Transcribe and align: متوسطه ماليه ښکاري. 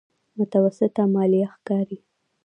متوسطه 0.37 1.01
ماليه 1.13 1.47
ښکاري. 1.53 1.97